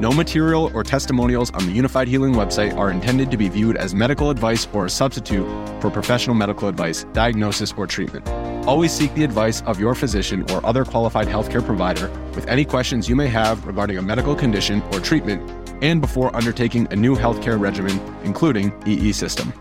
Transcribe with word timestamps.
No 0.00 0.12
material 0.12 0.70
or 0.74 0.84
testimonials 0.84 1.50
on 1.50 1.66
the 1.66 1.76
Unifyd 1.76 2.06
Healing 2.06 2.32
website 2.32 2.76
are 2.76 2.88
intended 2.88 3.32
to 3.32 3.36
be 3.36 3.48
viewed 3.48 3.76
as 3.76 3.96
medical 3.96 4.30
advice 4.30 4.68
or 4.72 4.86
a 4.86 4.90
substitute 4.90 5.44
for 5.80 5.90
professional 5.90 6.36
medical 6.36 6.68
advice, 6.68 7.02
diagnosis, 7.12 7.74
or 7.76 7.88
treatment. 7.88 8.28
Always 8.68 8.92
seek 8.92 9.12
the 9.14 9.24
advice 9.24 9.60
of 9.62 9.80
your 9.80 9.96
physician 9.96 10.48
or 10.52 10.64
other 10.64 10.84
qualified 10.84 11.26
healthcare 11.26 11.64
provider 11.66 12.08
with 12.36 12.46
any 12.46 12.64
questions 12.64 13.08
you 13.08 13.16
may 13.16 13.26
have 13.26 13.66
regarding 13.66 13.98
a 13.98 14.02
medical 14.02 14.36
condition 14.36 14.82
or 14.92 15.00
treatment 15.00 15.42
and 15.82 16.00
before 16.00 16.34
undertaking 16.36 16.86
a 16.92 16.96
new 16.96 17.16
healthcare 17.16 17.58
regimen, 17.58 18.00
including 18.22 18.72
EE 18.86 19.10
system. 19.10 19.52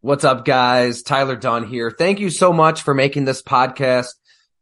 What's 0.00 0.22
up, 0.22 0.44
guys? 0.44 1.02
Tyler 1.02 1.34
Dunne 1.34 1.66
here. 1.66 1.90
Thank 1.90 2.20
you 2.20 2.30
so 2.30 2.52
much 2.52 2.82
for 2.82 2.94
making 2.94 3.24
this 3.24 3.42
podcast 3.42 4.14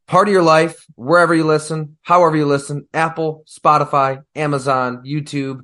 part 0.06 0.28
of 0.28 0.32
your 0.32 0.42
life, 0.42 0.84
wherever 0.94 1.34
you 1.34 1.44
listen, 1.44 1.96
however 2.02 2.36
you 2.36 2.46
listen, 2.46 2.88
Apple, 2.94 3.44
Spotify, 3.46 4.22
Amazon, 4.34 5.02
YouTube. 5.04 5.60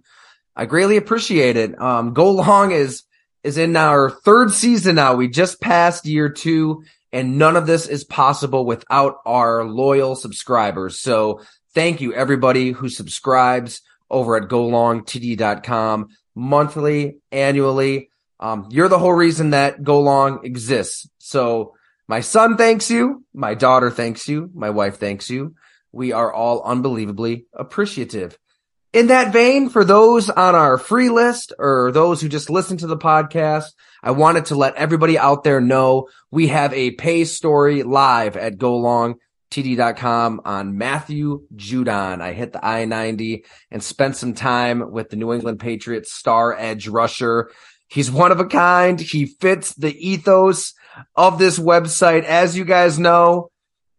I 0.54 0.66
greatly 0.66 0.96
appreciate 0.96 1.56
it. 1.56 1.80
Um, 1.80 2.12
Go 2.12 2.30
Long 2.30 2.72
is, 2.72 3.04
is 3.42 3.58
in 3.58 3.76
our 3.76 4.10
third 4.10 4.52
season 4.52 4.96
now. 4.96 5.14
We 5.14 5.28
just 5.28 5.60
passed 5.60 6.06
year 6.06 6.28
two 6.28 6.84
and 7.12 7.38
none 7.38 7.56
of 7.56 7.66
this 7.66 7.86
is 7.86 8.04
possible 8.04 8.64
without 8.64 9.18
our 9.26 9.64
loyal 9.64 10.16
subscribers. 10.16 10.98
So 10.98 11.42
thank 11.74 12.00
you 12.00 12.14
everybody 12.14 12.72
who 12.72 12.88
subscribes 12.88 13.82
over 14.10 14.36
at 14.36 14.48
golongtd.com 14.48 16.08
monthly, 16.34 17.18
annually. 17.30 18.10
Um, 18.40 18.66
you're 18.70 18.88
the 18.88 18.98
whole 18.98 19.12
reason 19.12 19.50
that 19.50 19.82
Go 19.82 20.00
Long 20.00 20.44
exists. 20.44 21.08
So 21.18 21.74
my 22.08 22.20
son 22.20 22.56
thanks 22.56 22.90
you. 22.90 23.24
My 23.32 23.54
daughter 23.54 23.90
thanks 23.90 24.28
you. 24.28 24.50
My 24.54 24.70
wife 24.70 24.98
thanks 24.98 25.30
you. 25.30 25.54
We 25.92 26.12
are 26.12 26.32
all 26.32 26.62
unbelievably 26.62 27.46
appreciative. 27.52 28.38
In 28.92 29.06
that 29.06 29.32
vein, 29.32 29.70
for 29.70 29.84
those 29.84 30.28
on 30.28 30.54
our 30.54 30.76
free 30.76 31.08
list 31.08 31.54
or 31.58 31.90
those 31.92 32.20
who 32.20 32.28
just 32.28 32.50
listen 32.50 32.76
to 32.78 32.86
the 32.86 32.96
podcast, 32.96 33.72
I 34.02 34.10
wanted 34.10 34.46
to 34.46 34.54
let 34.54 34.74
everybody 34.74 35.18
out 35.18 35.44
there 35.44 35.62
know 35.62 36.08
we 36.30 36.48
have 36.48 36.74
a 36.74 36.90
pay 36.90 37.24
story 37.24 37.84
live 37.84 38.36
at 38.36 38.58
golongtd.com 38.58 40.42
on 40.44 40.76
Matthew 40.76 41.46
Judon. 41.56 42.20
I 42.20 42.34
hit 42.34 42.52
the 42.52 42.62
I-90 42.62 43.46
and 43.70 43.82
spent 43.82 44.16
some 44.16 44.34
time 44.34 44.90
with 44.92 45.08
the 45.08 45.16
New 45.16 45.32
England 45.32 45.60
Patriots 45.60 46.12
star 46.12 46.54
edge 46.54 46.86
rusher. 46.86 47.50
He's 47.92 48.10
one 48.10 48.32
of 48.32 48.40
a 48.40 48.46
kind. 48.46 48.98
He 48.98 49.26
fits 49.26 49.74
the 49.74 49.94
ethos 49.94 50.72
of 51.14 51.38
this 51.38 51.58
website. 51.58 52.24
As 52.24 52.56
you 52.56 52.64
guys 52.64 52.98
know, 52.98 53.50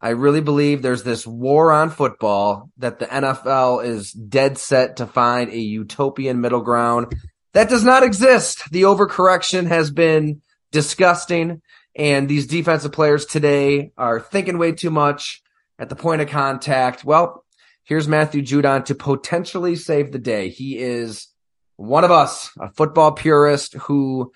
I 0.02 0.10
really 0.10 0.42
believe 0.42 0.82
there's 0.82 1.04
this 1.04 1.28
war 1.28 1.72
on 1.72 1.92
football 1.92 2.72
that 2.78 2.98
the 2.98 3.06
NFL 3.06 3.86
is 3.86 4.12
dead 4.12 4.58
set 4.58 4.98
to 4.98 5.06
find 5.06 5.52
a 5.52 5.60
utopian 5.60 6.42
middle 6.42 6.62
ground. 6.62 7.14
That 7.54 7.70
does 7.70 7.84
not 7.84 8.02
exist. 8.02 8.64
The 8.72 8.82
overcorrection 8.82 9.68
has 9.68 9.92
been 9.92 10.42
disgusting. 10.72 11.62
And 11.96 12.28
these 12.28 12.48
defensive 12.48 12.94
players 12.94 13.28
today 13.28 13.92
are 13.96 14.20
thinking 14.20 14.58
way 14.58 14.72
too 14.72 14.90
much 14.90 15.44
at 15.78 15.90
the 15.90 15.96
point 15.96 16.24
of 16.24 16.30
contact. 16.30 17.06
Well, 17.06 17.46
here's 17.84 18.08
Matthew 18.08 18.42
Judon 18.42 18.86
to 18.86 18.96
potentially 18.96 19.76
save 19.76 20.12
the 20.12 20.18
day. 20.18 20.50
He 20.50 20.80
is 20.80 21.28
one 21.76 22.04
of 22.04 22.12
us, 22.12 22.52
a 22.60 22.72
football 22.72 23.12
purist 23.12 23.74
who 23.74 24.32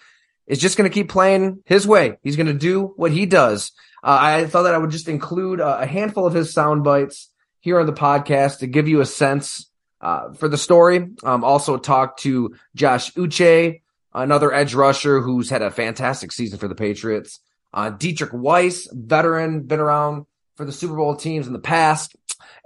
is 0.48 0.60
just 0.60 0.78
going 0.78 0.90
to 0.90 0.94
keep 0.94 1.10
playing 1.10 1.62
his 1.66 1.86
way. 1.86 2.18
He's 2.24 2.36
going 2.36 2.48
to 2.48 2.54
do 2.54 2.94
what 2.96 3.12
he 3.12 3.26
does. 3.26 3.72
Uh, 4.04 4.18
I 4.20 4.46
thought 4.46 4.64
that 4.64 4.74
I 4.74 4.78
would 4.78 4.92
just 4.92 5.10
include 5.10 5.60
a, 5.60 5.86
handful 5.86 6.26
of 6.26 6.34
his 6.34 6.54
sound 6.54 6.84
bites 6.84 7.30
here 7.60 7.80
on 7.80 7.86
the 7.86 7.94
podcast 7.94 8.60
to 8.60 8.68
give 8.68 8.88
you 8.88 9.02
a 9.02 9.06
sense 9.06 9.70
uh, 10.02 10.34
for 10.34 10.48
the 10.48 10.58
story. 10.58 11.08
Um, 11.24 11.44
also 11.44 11.78
talk 11.78 12.18
to 12.18 12.56
Josh 12.76 13.12
Uche, 13.14 13.82
another 14.14 14.54
edge 14.54 14.74
rusher 14.74 15.20
who's 15.20 15.50
had 15.50 15.62
a 15.62 15.72
fantastic 15.72 16.32
season 16.32 16.60
for 16.60 16.68
the 16.68 16.76
Patriots. 16.76 17.40
Uh, 17.74 17.92
Deatrich 17.92 18.34
Wise, 18.34 18.88
veteran, 18.92 19.64
been 19.64 19.80
around 19.80 20.26
for 20.56 20.66
the 20.66 20.72
Super 20.72 20.96
Bowl 20.96 21.16
teams 21.16 21.48
in 21.48 21.54
the 21.54 21.60
past. 21.60 22.16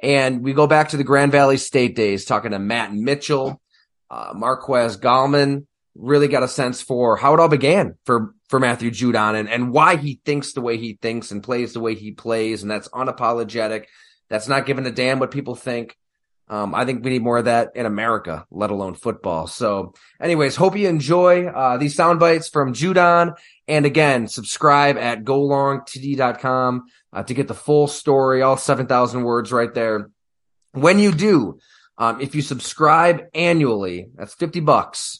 And 0.03 0.44
we 0.44 0.53
go 0.53 0.68
back 0.68 0.90
to 0.90 0.98
the 0.98 1.03
Grand 1.03 1.32
Valley 1.32 1.58
State 1.58 1.96
days, 1.96 2.26
talking 2.26 2.52
to 2.52 2.59
Matt 2.59 2.94
Mitchell, 2.94 3.62
uh, 4.11 4.33
Marquez 4.35 4.97
Gallman, 4.97 5.66
really 5.95 6.27
got 6.27 6.44
a 6.44 6.47
sense 6.47 6.81
for 6.81 7.17
how 7.17 7.33
it 7.33 7.39
all 7.39 7.47
began 7.47 7.95
for 8.05 8.35
for 8.49 8.59
Matthew 8.59 8.91
Judon 8.91 9.39
and, 9.39 9.49
and 9.49 9.72
why 9.72 9.95
he 9.95 10.19
thinks 10.25 10.51
the 10.51 10.61
way 10.61 10.77
he 10.77 10.99
thinks 11.01 11.31
and 11.31 11.41
plays 11.41 11.72
the 11.72 11.79
way 11.79 11.95
he 11.95 12.11
plays, 12.11 12.61
and 12.61 12.69
that's 12.69 12.89
unapologetic. 12.89 13.85
That's 14.29 14.49
not 14.49 14.66
giving 14.66 14.85
a 14.85 14.91
damn 14.91 15.19
what 15.19 15.31
people 15.31 15.55
think. 15.55 15.97
Um, 16.49 16.75
I 16.75 16.83
think 16.83 17.03
we 17.03 17.11
need 17.11 17.22
more 17.22 17.38
of 17.38 17.45
that 17.45 17.72
in 17.75 17.85
America, 17.85 18.45
let 18.51 18.72
alone 18.72 18.95
football. 18.95 19.47
So, 19.47 19.94
anyways, 20.19 20.57
hope 20.57 20.75
you 20.75 20.89
enjoy 20.89 21.47
uh, 21.47 21.78
these 21.78 21.95
sound 21.95 22.19
bites 22.19 22.49
from 22.49 22.73
Judon. 22.73 23.38
And 23.69 23.85
again, 23.85 24.28
subscribe 24.28 24.97
at 24.97 25.23
golongtd.com 25.23 26.83
uh, 27.13 27.23
to 27.23 27.33
get 27.33 27.47
the 27.47 27.53
full 27.53 27.88
story, 27.88 28.41
all 28.41 28.57
7,000 28.57 29.23
words 29.23 29.53
right 29.53 29.73
there. 29.73 30.09
When 30.73 30.99
you 30.99 31.13
do, 31.13 31.59
um, 32.01 32.19
if 32.19 32.34
you 32.34 32.41
subscribe 32.41 33.28
annually, 33.35 34.09
that's 34.16 34.34
50 34.34 34.59
bucks. 34.62 35.19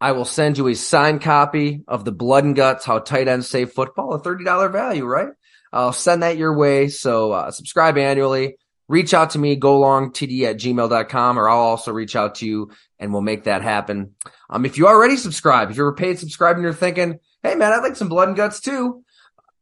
I 0.00 0.10
will 0.10 0.24
send 0.24 0.58
you 0.58 0.66
a 0.66 0.74
signed 0.74 1.22
copy 1.22 1.84
of 1.86 2.04
the 2.04 2.10
Blood 2.10 2.42
and 2.42 2.56
Guts 2.56 2.84
How 2.84 2.98
Tight 2.98 3.28
Ends 3.28 3.48
Save 3.48 3.70
Football, 3.70 4.14
a 4.14 4.20
$30 4.20 4.72
value, 4.72 5.04
right? 5.04 5.28
I'll 5.72 5.92
send 5.92 6.24
that 6.24 6.36
your 6.36 6.58
way. 6.58 6.88
So 6.88 7.30
uh, 7.30 7.52
subscribe 7.52 7.96
annually. 7.96 8.56
Reach 8.88 9.14
out 9.14 9.30
to 9.30 9.38
me, 9.38 9.56
golongtd 9.56 10.42
at 10.42 10.56
gmail.com, 10.56 11.38
or 11.38 11.48
I'll 11.48 11.58
also 11.58 11.92
reach 11.92 12.16
out 12.16 12.34
to 12.36 12.46
you 12.46 12.72
and 12.98 13.12
we'll 13.12 13.22
make 13.22 13.44
that 13.44 13.62
happen. 13.62 14.16
Um, 14.50 14.66
if 14.66 14.78
you 14.78 14.88
already 14.88 15.16
subscribe, 15.16 15.70
if 15.70 15.76
you're 15.76 15.86
a 15.86 15.94
paid 15.94 16.18
subscriber 16.18 16.56
and 16.56 16.64
you're 16.64 16.72
thinking, 16.72 17.20
hey 17.44 17.54
man, 17.54 17.72
I'd 17.72 17.78
like 17.84 17.94
some 17.94 18.08
blood 18.08 18.26
and 18.26 18.36
guts 18.36 18.58
too. 18.58 19.04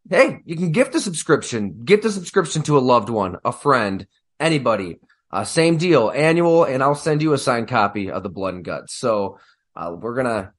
Hey, 0.08 0.38
you 0.46 0.56
can 0.56 0.72
gift 0.72 0.94
a 0.94 1.00
subscription, 1.02 1.82
gift 1.84 2.06
a 2.06 2.10
subscription 2.10 2.62
to 2.62 2.78
a 2.78 2.80
loved 2.80 3.10
one, 3.10 3.36
a 3.44 3.52
friend, 3.52 4.06
anybody. 4.40 5.00
Uh, 5.30 5.44
same 5.44 5.76
deal, 5.76 6.10
annual, 6.10 6.64
and 6.64 6.82
I'll 6.82 6.94
send 6.94 7.22
you 7.22 7.32
a 7.32 7.38
signed 7.38 7.68
copy 7.68 8.10
of 8.10 8.22
the 8.22 8.28
blood 8.28 8.54
and 8.54 8.64
guts. 8.64 8.94
So 8.94 9.38
uh, 9.76 9.94
we're 9.96 10.16
gonna 10.16 10.52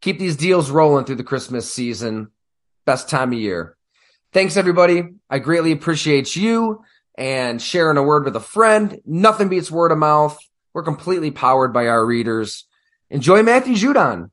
keep 0.00 0.18
these 0.18 0.36
deals 0.36 0.70
rolling 0.70 1.04
through 1.04 1.16
the 1.16 1.24
Christmas 1.24 1.72
season. 1.72 2.28
Best 2.84 3.08
time 3.08 3.32
of 3.32 3.38
year. 3.38 3.76
Thanks 4.32 4.56
everybody. 4.56 5.04
I 5.30 5.38
greatly 5.38 5.72
appreciate 5.72 6.36
you 6.36 6.82
and 7.16 7.60
sharing 7.60 7.96
a 7.96 8.02
word 8.02 8.24
with 8.24 8.36
a 8.36 8.40
friend. 8.40 9.00
Nothing 9.06 9.48
beats 9.48 9.70
word 9.70 9.92
of 9.92 9.98
mouth. 9.98 10.38
We're 10.74 10.82
completely 10.82 11.30
powered 11.30 11.72
by 11.72 11.88
our 11.88 12.04
readers. 12.04 12.64
Enjoy 13.10 13.42
Matthew 13.42 13.74
Judon. 13.74 14.30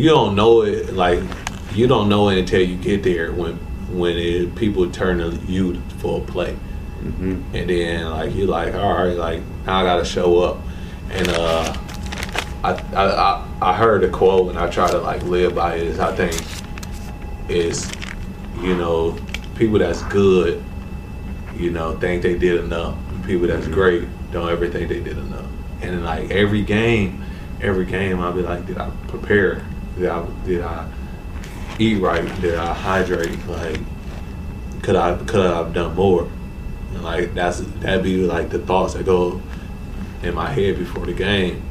You 0.00 0.08
don't 0.08 0.34
know 0.34 0.62
it 0.62 0.94
like 0.94 1.20
you 1.74 1.86
don't 1.86 2.08
know 2.08 2.30
it 2.30 2.38
until 2.38 2.62
you 2.62 2.76
get 2.76 3.02
there 3.02 3.32
when 3.32 3.56
when 3.92 4.16
it, 4.16 4.54
people 4.54 4.90
turn 4.90 5.18
to 5.18 5.36
you 5.46 5.80
for 5.98 6.22
a 6.22 6.24
play, 6.24 6.56
mm-hmm. 7.00 7.42
and 7.54 7.68
then 7.68 8.10
like 8.10 8.34
you're 8.34 8.46
like 8.46 8.74
all 8.74 8.94
right 8.94 9.16
like 9.16 9.42
now 9.66 9.80
I 9.80 9.84
gotta 9.84 10.04
show 10.04 10.42
up, 10.42 10.58
and 11.10 11.28
uh 11.28 11.76
I, 12.64 12.72
I 12.72 13.48
I 13.60 13.76
heard 13.76 14.02
a 14.04 14.08
quote 14.08 14.48
and 14.48 14.58
I 14.58 14.70
try 14.70 14.90
to 14.90 14.98
like 14.98 15.22
live 15.24 15.54
by 15.54 15.76
it. 15.76 15.82
Is 15.82 15.98
I 15.98 16.14
think 16.14 16.40
is 17.50 17.90
you 18.62 18.74
know 18.76 19.18
people 19.54 19.78
that's 19.78 20.02
good, 20.04 20.64
you 21.56 21.70
know, 21.70 21.94
think 21.98 22.22
they 22.22 22.38
did 22.38 22.64
enough. 22.64 22.96
People 23.26 23.48
that's 23.48 23.68
great 23.68 24.08
don't 24.32 24.48
ever 24.48 24.66
think 24.66 24.88
they 24.88 25.00
did 25.00 25.18
enough. 25.18 25.46
And 25.82 25.96
in 25.96 26.04
like 26.04 26.30
every 26.30 26.62
game, 26.62 27.22
every 27.60 27.84
game, 27.84 28.20
I'll 28.20 28.32
be 28.32 28.40
like, 28.40 28.64
did 28.64 28.78
I 28.78 28.88
prepare? 29.08 29.62
Did 29.96 30.08
I 30.08 30.26
did 30.44 30.62
I 30.62 30.90
eat 31.78 32.00
right? 32.00 32.40
Did 32.40 32.54
I 32.56 32.72
hydrate? 32.72 33.46
Like, 33.46 33.80
could 34.82 34.96
I 34.96 35.16
could 35.24 35.46
I 35.46 35.56
have 35.58 35.74
done 35.74 35.94
more? 35.94 36.28
And 36.94 37.02
like 37.02 37.34
that's 37.34 37.60
that'd 37.60 38.02
be 38.02 38.18
like 38.18 38.50
the 38.50 38.58
thoughts 38.58 38.94
that 38.94 39.04
go 39.04 39.40
in 40.22 40.34
my 40.34 40.50
head 40.50 40.78
before 40.78 41.06
the 41.06 41.14
game. 41.14 41.62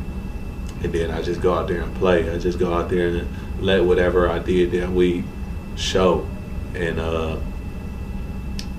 And 0.81 0.93
then 0.93 1.11
I 1.11 1.21
just 1.21 1.41
go 1.41 1.53
out 1.53 1.67
there 1.67 1.81
and 1.81 1.93
play. 1.95 2.29
I 2.29 2.37
just 2.37 2.57
go 2.57 2.73
out 2.73 2.89
there 2.89 3.07
and 3.09 3.27
let 3.61 3.83
whatever 3.83 4.29
I 4.29 4.39
did 4.39 4.71
that 4.71 4.89
week 4.89 5.25
show. 5.75 6.27
And 6.73 6.99
uh 6.99 7.37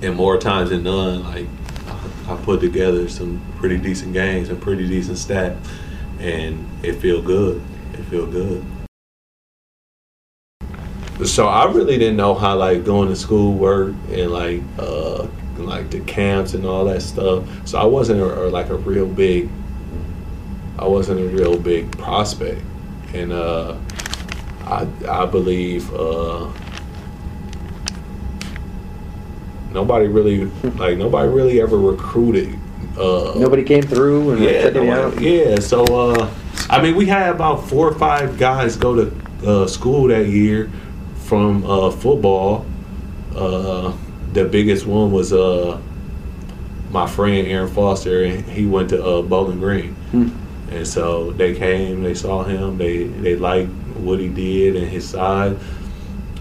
and 0.01 0.15
more 0.15 0.37
times 0.37 0.71
than 0.71 0.83
none, 0.83 1.23
like 1.23 1.47
I 2.27 2.35
put 2.37 2.61
together 2.61 3.07
some 3.09 3.41
pretty 3.57 3.77
decent 3.77 4.13
games 4.13 4.49
and 4.49 4.61
pretty 4.61 4.87
decent 4.87 5.17
stats, 5.17 5.57
and 6.19 6.67
it 6.83 6.93
feel 6.93 7.21
good. 7.21 7.61
It 7.93 8.03
feel 8.05 8.25
good. 8.25 8.65
So 11.25 11.47
I 11.47 11.65
really 11.71 11.97
didn't 11.97 12.17
know 12.17 12.33
how 12.33 12.55
like 12.57 12.83
going 12.83 13.09
to 13.09 13.15
school 13.15 13.53
worked 13.53 13.95
and 14.09 14.31
like 14.31 14.61
uh 14.79 15.27
like 15.57 15.91
the 15.91 15.99
camps 16.01 16.53
and 16.55 16.65
all 16.65 16.85
that 16.85 17.01
stuff. 17.01 17.43
So 17.67 17.77
I 17.77 17.85
wasn't 17.85 18.21
a, 18.21 18.25
like 18.47 18.69
a 18.69 18.75
real 18.75 19.05
big. 19.07 19.49
I 20.79 20.85
wasn't 20.87 21.19
a 21.19 21.25
real 21.27 21.57
big 21.59 21.95
prospect, 21.99 22.59
and 23.13 23.31
uh, 23.31 23.77
I 24.65 24.87
I 25.07 25.25
believe 25.27 25.93
uh, 25.93 26.49
nobody 29.71 30.07
really 30.07 30.45
like 30.77 30.97
nobody 30.97 31.29
really 31.29 31.61
ever 31.61 31.77
recruited. 31.77 32.57
Uh, 32.97 33.33
Nobody 33.37 33.63
came 33.63 33.83
through 33.83 34.31
and 34.31 34.43
yeah, 34.43 34.61
took 34.63 34.73
me 34.75 34.87
nobody- 34.87 35.41
out. 35.41 35.49
yeah. 35.49 35.59
So 35.59 35.83
uh, 35.85 36.29
I 36.69 36.81
mean, 36.81 36.95
we 36.95 37.05
had 37.05 37.29
about 37.29 37.67
four 37.69 37.87
or 37.89 37.93
five 37.97 38.37
guys 38.37 38.75
go 38.75 38.95
to 38.95 39.15
uh, 39.47 39.67
school 39.67 40.07
that 40.07 40.27
year 40.27 40.69
from 41.31 41.65
uh, 41.65 41.89
football. 41.89 42.65
Uh, 43.33 43.95
the 44.33 44.43
biggest 44.43 44.85
one 44.85 45.13
was 45.13 45.31
uh, 45.31 45.79
my 46.89 47.07
friend 47.07 47.47
Aaron 47.47 47.73
Foster, 47.73 48.25
and 48.25 48.43
he 48.43 48.65
went 48.65 48.89
to 48.89 49.01
uh, 49.01 49.21
Bowling 49.21 49.61
Green. 49.61 49.93
Hmm. 50.11 50.27
And 50.71 50.85
so 50.85 51.31
they 51.31 51.55
came, 51.55 52.03
they 52.03 52.15
saw 52.15 52.43
him, 52.43 52.77
they 52.77 53.05
they 53.05 53.37
liked 53.37 53.69
what 54.03 54.19
he 54.19 54.27
did 54.27 54.75
and 54.75 54.89
his 54.89 55.07
size, 55.07 55.57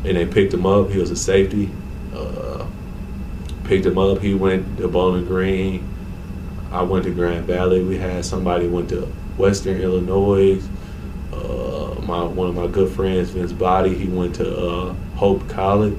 and 0.04 0.16
they 0.16 0.26
picked 0.26 0.52
him 0.52 0.66
up. 0.66 0.90
He 0.90 0.98
was 0.98 1.12
a 1.12 1.16
safety. 1.16 1.70
Uh, 2.12 2.66
picked 3.62 3.86
him 3.86 3.96
up. 3.96 4.18
He 4.18 4.34
went 4.34 4.78
to 4.78 4.88
Bowling 4.88 5.24
Green. 5.24 5.88
I 6.72 6.82
went 6.82 7.04
to 7.04 7.14
Grand 7.14 7.44
Valley. 7.46 7.84
We 7.84 7.96
had 7.96 8.24
somebody 8.24 8.66
went 8.66 8.88
to 8.88 9.02
Western 9.36 9.80
Illinois. 9.80 10.60
My 12.10 12.24
one 12.24 12.48
of 12.48 12.54
my 12.56 12.66
good 12.66 12.92
friends, 12.92 13.30
Vince 13.30 13.52
Body, 13.52 13.94
he 13.94 14.08
went 14.08 14.34
to 14.36 14.56
uh, 14.56 14.94
Hope 15.14 15.48
College. 15.48 15.96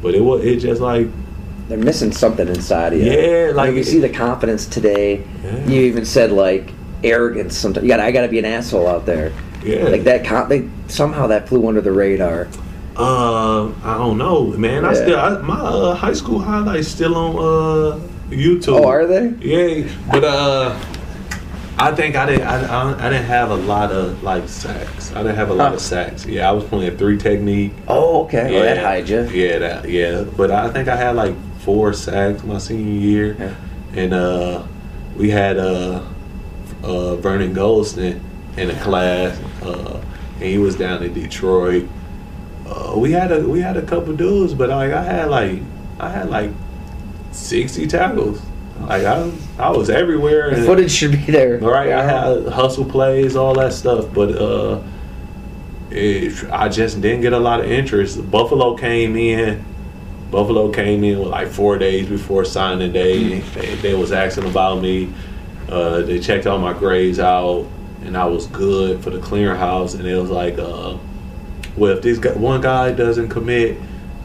But 0.00 0.14
it 0.14 0.20
was 0.20 0.42
it 0.44 0.56
just 0.56 0.80
like 0.80 1.06
They're 1.68 1.76
missing 1.76 2.12
something 2.12 2.48
inside 2.48 2.94
of 2.94 3.00
you. 3.00 3.12
Yeah, 3.12 3.52
like- 3.54 3.74
you 3.74 3.84
see 3.84 4.00
the 4.00 4.08
confidence 4.08 4.64
today. 4.66 5.22
Yeah. 5.44 5.66
You 5.66 5.82
even 5.82 6.04
said 6.06 6.32
like 6.32 6.72
arrogance. 7.02 7.56
Sometimes 7.56 7.84
you 7.84 7.88
got. 7.88 8.00
I 8.00 8.10
got 8.10 8.22
to 8.22 8.28
be 8.28 8.38
an 8.38 8.46
asshole 8.46 8.88
out 8.88 9.04
there. 9.04 9.32
yeah. 9.62 9.84
Like 9.84 10.04
that. 10.04 10.24
Con- 10.24 10.48
they, 10.48 10.68
somehow 10.88 11.26
that 11.26 11.46
flew 11.48 11.68
under 11.68 11.82
the 11.82 11.92
radar. 11.92 12.48
Uh, 12.96 13.68
I 13.82 13.98
don't 13.98 14.16
know, 14.18 14.46
man. 14.56 14.84
I 14.86 14.94
still 14.94 15.18
I, 15.18 15.36
my 15.42 15.58
uh, 15.58 15.94
high 15.94 16.12
school 16.14 16.38
highlights 16.38 16.88
still 16.88 17.16
on 17.16 17.36
uh 17.36 18.00
YouTube. 18.30 18.80
Oh, 18.80 18.86
are 18.88 19.06
they? 19.06 19.28
Yeah, 19.40 19.92
but 20.10 20.24
uh, 20.24 20.78
I 21.76 21.92
think 21.92 22.14
I 22.14 22.26
didn't. 22.26 22.46
I, 22.46 22.64
I, 22.66 23.06
I 23.06 23.10
didn't 23.10 23.26
have 23.26 23.50
a 23.50 23.56
lot 23.56 23.90
of 23.90 24.22
like 24.22 24.48
sacks. 24.48 25.12
I 25.12 25.22
didn't 25.22 25.36
have 25.36 25.50
a 25.50 25.54
lot 25.54 25.70
Huh. 25.70 25.74
of 25.74 25.80
sacks. 25.80 26.24
Yeah, 26.24 26.48
I 26.48 26.52
was 26.52 26.64
playing 26.64 26.96
three 26.96 27.18
technique. 27.18 27.72
Oh, 27.88 28.24
okay. 28.24 28.56
Oh, 28.56 28.62
that 28.62 28.78
hide 28.78 29.08
you. 29.08 29.22
Yeah, 29.30 29.58
that 29.58 29.88
yeah. 29.88 30.22
But 30.36 30.50
I 30.52 30.70
think 30.70 30.88
I 30.88 30.94
had 30.96 31.16
like 31.16 31.34
four 31.60 31.92
sacks 31.92 32.44
my 32.44 32.58
senior 32.58 32.92
year, 33.00 33.36
Yeah. 33.38 33.54
and 34.02 34.14
uh, 34.14 34.62
we 35.16 35.30
had 35.30 35.58
uh, 35.58 36.02
uh, 36.84 37.16
Vernon 37.16 37.52
Goldston 37.54 38.20
in 38.56 38.68
the 38.68 38.74
class, 38.74 39.36
uh, 39.62 40.00
and 40.36 40.44
he 40.44 40.58
was 40.58 40.76
down 40.76 41.02
in 41.02 41.12
Detroit. 41.12 41.88
Uh, 42.68 42.94
we 42.96 43.10
had 43.10 43.32
a 43.32 43.40
we 43.48 43.60
had 43.60 43.76
a 43.76 43.82
couple 43.82 44.14
dudes, 44.14 44.54
but 44.54 44.68
like 44.70 44.92
I 44.92 45.02
had 45.02 45.28
like 45.28 45.58
I 45.98 46.08
had 46.08 46.30
like 46.30 46.50
sixty 47.32 47.88
tackles. 47.88 48.40
Like 48.88 49.04
I 49.04 49.30
I 49.58 49.70
was 49.70 49.90
everywhere. 49.90 50.50
The 50.50 50.56
and- 50.56 50.66
footage 50.66 50.90
should 50.90 51.12
be 51.12 51.18
there. 51.32 51.58
right, 51.58 51.92
I 51.92 52.02
had 52.02 52.46
hustle 52.52 52.84
plays, 52.84 53.36
all 53.36 53.54
that 53.54 53.72
stuff, 53.72 54.06
but 54.12 54.30
uh, 54.36 54.82
it, 55.90 56.44
I 56.50 56.68
just 56.68 57.00
didn't 57.00 57.20
get 57.22 57.32
a 57.32 57.38
lot 57.38 57.60
of 57.60 57.70
interest. 57.70 58.30
Buffalo 58.30 58.76
came 58.76 59.16
in. 59.16 59.64
Buffalo 60.30 60.72
came 60.72 61.04
in 61.04 61.18
like 61.22 61.48
four 61.48 61.78
days 61.78 62.08
before 62.08 62.44
signing 62.44 62.92
day. 62.92 63.38
They, 63.40 63.74
they 63.76 63.94
was 63.94 64.10
asking 64.10 64.48
about 64.48 64.82
me. 64.82 65.12
Uh, 65.68 66.00
they 66.00 66.18
checked 66.18 66.46
all 66.46 66.58
my 66.58 66.72
grades 66.72 67.18
out, 67.20 67.66
and 68.02 68.16
I 68.16 68.24
was 68.26 68.46
good 68.48 69.02
for 69.02 69.10
the 69.10 69.18
clearinghouse. 69.18 69.94
And 69.94 70.06
it 70.06 70.16
was 70.20 70.30
like, 70.30 70.58
uh, 70.58 70.98
well, 71.76 71.92
if 71.96 72.02
this 72.02 72.18
guy, 72.18 72.32
one 72.32 72.60
guy 72.60 72.92
doesn't 72.92 73.28
commit, 73.28 73.78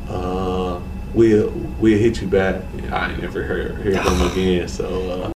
uh, 0.10 0.80
we'll 1.14 1.50
we'll 1.80 1.98
hit 2.00 2.22
you 2.22 2.28
back. 2.28 2.64
I 2.92 3.12
ain't 3.12 3.22
never 3.22 3.44
heard 3.44 3.78
hear 3.82 4.02
from 4.02 4.22
again. 4.32 4.68
So. 4.68 5.12
Uh, 5.12 5.32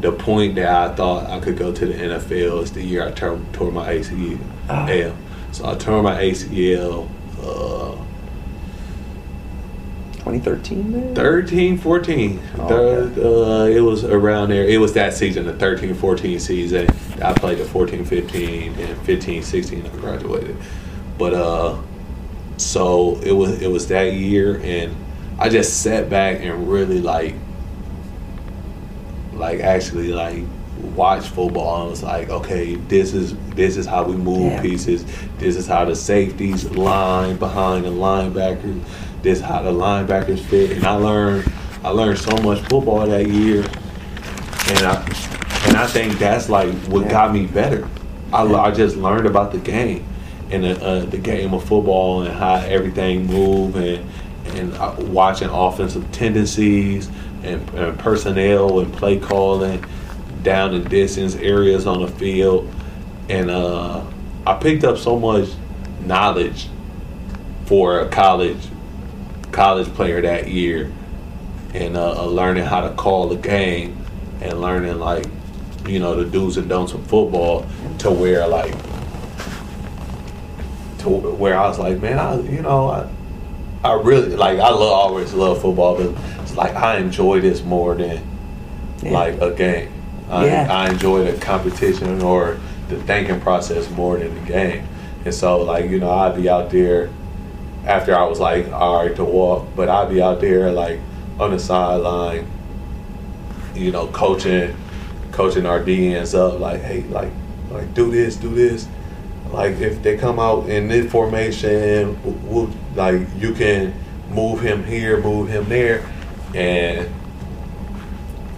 the 0.00 0.12
point 0.12 0.54
that 0.54 0.68
I 0.68 0.94
thought 0.94 1.28
I 1.28 1.40
could 1.40 1.58
go 1.58 1.72
to 1.72 1.86
the 1.86 1.92
NFL 1.92 2.62
is 2.62 2.72
the 2.72 2.82
year 2.82 3.06
I 3.06 3.10
tore, 3.12 3.38
tore 3.52 3.70
my 3.70 3.94
ACL. 3.94 4.38
Oh. 4.70 5.16
So 5.52 5.68
I 5.68 5.74
tore 5.74 6.02
my 6.02 6.22
ACL 6.22 7.06
uh, 7.42 7.96
2013. 10.20 10.92
Maybe? 10.92 11.14
13, 11.14 11.78
14. 11.78 12.40
Oh, 12.58 12.68
Third, 12.68 13.18
uh, 13.18 13.76
it 13.76 13.80
was 13.80 14.04
around 14.04 14.50
there. 14.50 14.64
It 14.64 14.78
was 14.78 14.92
that 14.94 15.12
season, 15.14 15.46
the 15.46 15.54
13, 15.54 15.94
14 15.94 16.38
season. 16.38 16.88
I 17.22 17.32
played 17.32 17.58
the 17.58 17.64
14, 17.64 18.04
15, 18.04 18.74
and 18.74 19.02
15, 19.02 19.42
16. 19.42 19.86
I 19.86 19.88
graduated. 19.88 20.56
But 21.18 21.34
uh, 21.34 21.76
so 22.56 23.16
it 23.22 23.32
was 23.32 23.60
it 23.60 23.68
was 23.68 23.88
that 23.88 24.14
year, 24.14 24.60
and 24.62 24.94
I 25.40 25.48
just 25.48 25.82
sat 25.82 26.10
back 26.10 26.40
and 26.42 26.68
really 26.68 27.00
like, 27.00 27.34
like 29.32 29.60
actually 29.60 30.12
like 30.12 30.44
watched 30.94 31.28
football 31.28 31.82
and 31.82 31.90
was 31.90 32.02
like, 32.02 32.28
okay, 32.30 32.74
this 32.74 33.14
is 33.14 33.34
this 33.54 33.76
is 33.76 33.86
how 33.86 34.04
we 34.04 34.16
move 34.16 34.52
Yeah. 34.52 34.62
pieces. 34.62 35.04
This 35.38 35.56
is 35.56 35.66
how 35.66 35.84
the 35.84 35.94
safeties 35.96 36.70
line 36.70 37.36
behind 37.36 37.84
the 37.84 37.90
linebackers. 37.90 38.82
This 39.22 39.38
is 39.38 39.44
how 39.44 39.62
the 39.62 39.72
linebackers 39.72 40.40
fit. 40.40 40.72
And 40.72 40.84
I 40.86 40.92
learned 40.92 41.50
I 41.82 41.88
learned 41.90 42.18
so 42.18 42.36
much 42.38 42.60
football 42.68 43.06
that 43.06 43.26
year, 43.26 43.60
and 43.62 44.78
I 44.86 45.04
and 45.66 45.76
I 45.76 45.86
think 45.86 46.18
that's 46.18 46.48
like 46.50 46.72
what 46.88 47.04
Yeah. 47.04 47.10
got 47.10 47.32
me 47.32 47.46
better. 47.46 47.88
I, 48.32 48.42
I 48.44 48.70
just 48.70 48.96
learned 48.96 49.26
about 49.26 49.52
the 49.52 49.58
game 49.58 50.04
and 50.50 50.64
the, 50.64 50.84
uh, 50.84 51.04
the 51.04 51.18
game 51.18 51.52
of 51.54 51.64
football 51.64 52.22
and 52.22 52.32
how 52.34 52.54
everything 52.56 53.26
move 53.26 53.76
and 53.76 54.04
and 54.60 54.74
uh, 54.74 54.94
watching 54.98 55.48
offensive 55.48 56.10
tendencies 56.12 57.08
and, 57.42 57.68
and 57.70 57.98
personnel 57.98 58.80
and 58.80 58.92
play 58.92 59.18
calling 59.18 59.84
down 60.42 60.74
and 60.74 60.88
distance 60.88 61.34
areas 61.36 61.86
on 61.86 62.02
the 62.02 62.08
field. 62.08 62.72
And 63.28 63.50
uh, 63.50 64.04
I 64.46 64.54
picked 64.54 64.84
up 64.84 64.98
so 64.98 65.18
much 65.18 65.48
knowledge 66.00 66.68
for 67.66 68.00
a 68.00 68.08
college 68.08 68.68
college 69.52 69.88
player 69.94 70.20
that 70.22 70.48
year 70.48 70.92
and 71.74 71.96
uh, 71.96 72.24
learning 72.24 72.64
how 72.64 72.80
to 72.80 72.94
call 72.94 73.28
the 73.28 73.36
game 73.36 73.96
and 74.40 74.60
learning 74.60 74.98
like 74.98 75.26
you 75.86 75.98
know 75.98 76.14
the 76.14 76.24
do's 76.24 76.56
and 76.56 76.68
don'ts 76.68 76.92
of 76.92 77.04
football 77.06 77.66
to 77.98 78.10
where 78.10 78.46
like 78.46 78.72
to 80.98 81.08
where 81.08 81.58
I 81.58 81.68
was 81.68 81.78
like 81.78 82.00
man 82.00 82.18
I 82.18 82.40
you 82.40 82.62
know 82.62 82.90
I 82.90 83.08
I 83.82 83.94
really 83.94 84.36
like 84.36 84.58
I 84.58 84.70
love 84.70 84.82
always 84.92 85.32
love 85.32 85.62
football 85.62 85.96
but 85.96 86.14
it's 86.42 86.54
like 86.54 86.74
I 86.74 86.98
enjoy 86.98 87.40
this 87.40 87.62
more 87.62 87.94
than 87.94 88.22
Yeah. 89.02 89.12
like 89.12 89.40
a 89.40 89.52
game 89.52 89.92
I, 90.28 90.46
Yeah. 90.46 90.66
I 90.70 90.90
enjoy 90.90 91.30
the 91.30 91.38
competition 91.38 92.22
or 92.22 92.58
the 92.88 92.96
thinking 93.02 93.40
process 93.40 93.88
more 93.90 94.18
than 94.18 94.34
the 94.34 94.40
game 94.42 94.86
and 95.24 95.34
so 95.34 95.62
like 95.62 95.88
you 95.90 95.98
know 95.98 96.10
I'd 96.10 96.36
be 96.36 96.48
out 96.48 96.70
there 96.70 97.10
after 97.86 98.14
I 98.16 98.24
was 98.24 98.38
like 98.40 98.70
all 98.72 99.04
right 99.04 99.16
to 99.16 99.24
walk 99.24 99.68
but 99.74 99.88
I'd 99.88 100.10
be 100.10 100.20
out 100.20 100.40
there 100.40 100.70
like 100.72 101.00
on 101.38 101.52
the 101.52 101.58
sideline 101.58 102.46
you 103.74 103.92
know 103.92 104.08
coaching 104.08 104.76
coaching 105.32 105.64
our 105.64 105.80
DNs 105.80 106.36
up, 106.36 106.60
like, 106.60 106.82
hey, 106.82 107.02
like, 107.04 107.30
like 107.70 107.94
do 107.94 108.10
this, 108.10 108.36
do 108.36 108.54
this. 108.54 108.86
Like 109.52 109.80
if 109.80 110.02
they 110.02 110.16
come 110.16 110.38
out 110.38 110.68
in 110.68 110.88
this 110.88 111.10
formation, 111.10 112.18
we'll, 112.48 112.70
like 112.94 113.22
you 113.36 113.52
can 113.52 113.94
move 114.30 114.60
him 114.60 114.84
here, 114.84 115.20
move 115.20 115.48
him 115.48 115.68
there, 115.68 116.06
and 116.54 117.12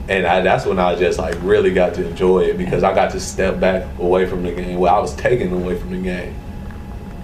and 0.08 0.26
I, 0.26 0.40
that's 0.42 0.66
when 0.66 0.78
I 0.78 0.94
just 0.96 1.18
like 1.18 1.36
really 1.40 1.72
got 1.72 1.94
to 1.94 2.06
enjoy 2.06 2.40
it 2.40 2.58
because 2.58 2.82
I 2.82 2.94
got 2.94 3.12
to 3.12 3.20
step 3.20 3.58
back 3.58 3.86
away 3.98 4.26
from 4.26 4.42
the 4.42 4.52
game. 4.52 4.78
Well, 4.78 4.94
I 4.94 4.98
was 4.98 5.14
taken 5.16 5.52
away 5.52 5.78
from 5.78 5.92
the 5.92 6.02
game, 6.02 6.34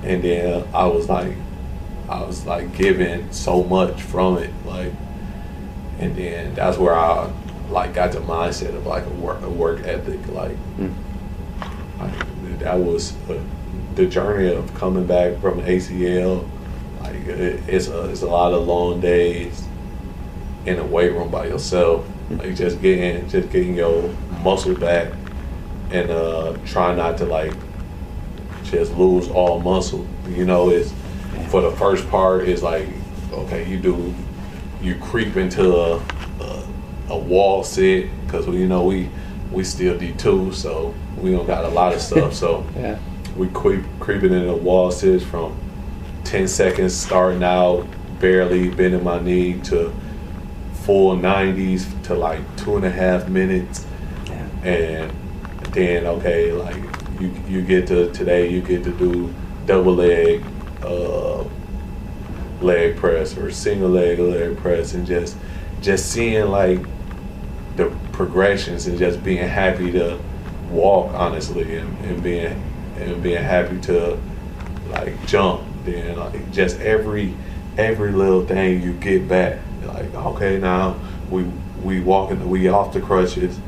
and 0.03 0.23
then 0.23 0.67
I 0.73 0.87
was 0.87 1.09
like, 1.09 1.35
I 2.09 2.23
was 2.23 2.47
like 2.47 2.75
given 2.75 3.31
so 3.33 3.63
much 3.65 4.01
from 4.01 4.39
it, 4.39 4.51
like, 4.65 4.93
and 5.99 6.17
then 6.17 6.55
that's 6.55 6.79
where 6.79 6.95
I 6.95 7.31
like 7.69 7.93
got 7.93 8.13
the 8.13 8.21
mindset 8.21 8.75
of 8.75 8.87
like 8.87 9.05
a 9.05 9.11
work 9.11 9.43
a 9.43 9.51
work 9.51 9.81
ethic, 9.85 10.27
like, 10.29 10.57
mm. 10.79 10.95
like 11.99 12.59
that 12.61 12.79
was 12.79 13.13
a, 13.29 13.43
the 13.99 14.07
journey 14.07 14.53
of 14.55 14.73
coming 14.75 15.07
back 15.07 15.39
from 15.41 15.61
ACL. 15.61 16.49
Like 17.01 17.17
it, 17.27 17.63
it's 17.69 17.89
a, 17.89 18.09
it's 18.09 18.23
a 18.23 18.27
lot 18.27 18.53
of 18.55 18.67
long 18.67 19.01
days 19.01 19.65
in 20.65 20.79
a 20.79 20.85
weight 20.85 21.13
room 21.13 21.31
by 21.31 21.47
yourself 21.47 22.05
like 22.31 22.55
just 22.55 22.81
getting 22.83 23.29
just 23.29 23.51
getting 23.51 23.75
your 23.75 24.09
muscle 24.43 24.75
back 24.75 25.13
and 25.91 26.11
uh 26.11 26.57
trying 26.67 26.97
not 26.97 27.17
to 27.19 27.25
like 27.25 27.55
just 28.65 28.93
lose 28.95 29.29
all 29.29 29.61
muscle. 29.61 30.07
You 30.29 30.45
know, 30.45 30.71
is 30.71 30.93
for 31.49 31.63
the 31.63 31.71
first 31.73 32.09
part 32.11 32.47
is 32.47 32.63
like 32.63 32.89
okay, 33.33 33.69
you 33.69 33.79
do 33.79 34.15
you 34.83 34.97
creep 34.97 35.37
into 35.37 35.75
a 35.75 35.97
a, 36.41 36.69
a 37.11 37.19
wall 37.19 37.65
sit 37.65 38.11
because 38.27 38.47
you 38.47 38.67
know 38.67 38.85
we 38.85 39.09
we 39.51 39.65
still 39.65 39.97
D 39.99 40.13
two, 40.13 40.53
so 40.53 40.95
we 41.17 41.33
don't 41.33 41.47
got 41.47 41.65
a 41.65 41.69
lot 41.69 41.95
of 41.95 42.01
stuff. 42.01 42.35
So 42.35 42.67
yeah. 42.77 42.99
We 43.39 43.49
creep 43.49 43.85
creeping 44.01 44.33
into 44.33 44.47
the 44.47 44.57
wall 44.57 44.91
sits 44.91 45.25
from 45.25 45.57
ten 46.25 46.49
seconds 46.49 46.95
starting 46.95 47.43
out, 47.43 47.87
barely 48.21 48.69
bending 48.69 49.05
my 49.05 49.21
knee 49.21 49.55
to 49.61 49.95
full 50.89 51.17
90s 51.17 52.03
to 52.03 52.15
like 52.15 52.41
two 52.57 52.77
and 52.77 52.85
a 52.85 52.91
half 52.91 53.29
minutes. 53.29 53.87
Yeah. 54.27 54.49
And 54.65 55.13
then, 55.73 56.07
okay, 56.07 56.53
like 56.53 56.83
you, 57.21 57.31
you 57.47 57.63
get 57.63 57.87
to 57.89 58.11
today, 58.13 58.51
you 58.51 58.63
get 58.63 58.85
to 58.85 58.93
do 58.93 59.33
double 59.67 59.95
leg, 59.95 60.43
uh, 60.83 61.45
leg 62.61 62.97
press 62.97 63.37
or 63.37 63.51
single 63.51 63.91
leg 63.91 64.19
leg 64.19 64.57
press 64.57 64.95
and 64.95 65.07
just, 65.07 65.37
just 65.83 66.11
seeing 66.11 66.47
like 66.47 66.81
the 67.77 67.95
progressions 68.13 68.87
and 68.87 68.99
just 68.99 69.23
being 69.23 69.47
happy 69.47 69.93
to 69.93 70.19
walk 70.71 71.13
honestly 71.15 71.77
and, 71.77 72.05
and 72.07 72.23
being, 72.23 72.68
and 73.01 73.23
being 73.23 73.43
happy 73.43 73.81
to 73.81 74.19
like 74.91 75.27
jump 75.27 75.63
then 75.85 76.17
like 76.17 76.51
just 76.53 76.79
every 76.81 77.35
every 77.77 78.13
little 78.13 78.45
thing 78.45 78.83
you 78.83 78.93
get 78.95 79.29
back 79.29 79.59
like, 79.89 80.15
okay, 80.15 80.59
now 80.59 80.97
we 81.31 81.45
we 81.83 82.01
walking, 82.01 82.49
we 82.49 82.69
off 82.69 82.93
the 82.93 83.01
crutches, 83.01 83.59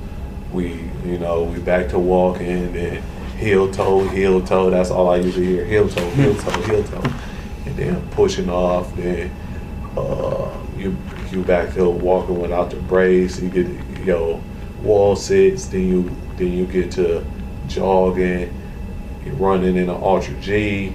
we 0.53 0.91
you 1.05 1.19
know 1.19 1.45
we 1.45 1.59
back 1.61 1.89
to 1.91 1.99
walking 1.99 2.77
and 2.77 3.05
heel 3.37 3.71
toe, 3.71 4.07
heel 4.09 4.45
toe. 4.45 4.71
That's 4.71 4.91
all 4.91 5.11
I 5.11 5.17
usually 5.17 5.47
hear: 5.47 5.65
heel 5.65 5.89
toe, 5.89 6.09
heel 6.11 6.35
toe, 6.35 6.61
heel 6.63 6.85
toe, 6.85 7.13
and 7.67 7.77
then 7.77 8.09
pushing 8.11 8.51
off. 8.51 8.95
Then 8.97 9.31
uh, 9.97 10.53
you 10.77 10.97
you 11.31 11.43
back 11.43 11.75
to 11.75 11.89
walking 11.89 12.41
without 12.41 12.71
the 12.71 12.77
brace. 12.77 13.41
You 13.41 13.49
get 13.49 13.67
you 13.67 14.05
know 14.05 14.43
wall 14.83 15.17
sits. 15.17 15.67
Then 15.67 15.87
you 15.87 16.17
then 16.37 16.53
you 16.53 16.67
get 16.67 16.91
to 16.93 17.25
jogging. 17.69 18.55
You're 19.25 19.35
running 19.35 19.77
in 19.77 19.89
an 19.89 20.01
AlterG. 20.01 20.95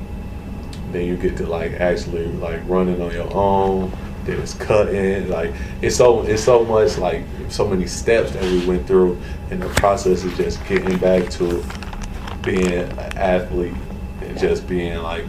Then 0.92 1.06
you 1.06 1.18
get 1.18 1.38
to 1.38 1.48
like 1.48 1.74
actually 1.74 2.28
like 2.28 2.62
running 2.68 3.02
on 3.02 3.12
your 3.12 3.34
own 3.34 3.92
then 4.26 4.40
it's 4.40 4.54
cutting. 4.56 5.30
Like 5.30 5.54
it's 5.82 5.96
so 5.96 6.24
it's 6.24 6.44
so 6.44 6.66
much 6.66 6.98
like 6.98 7.24
so 7.50 7.68
many 7.68 7.88
steps 7.88 8.32
that 8.32 8.44
we 8.44 8.66
went 8.66 8.88
through, 8.88 9.22
and 9.50 9.62
the 9.62 9.70
process 9.70 10.24
is 10.24 10.36
just 10.38 10.66
getting 10.66 10.98
back 10.98 11.30
to 11.32 11.64
being 12.44 12.74
an 12.74 13.00
athlete 13.18 13.74
and 14.22 14.38
just 14.38 14.68
being 14.68 14.98
like 15.00 15.26